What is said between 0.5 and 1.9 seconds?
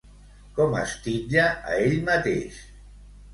Com es titlla a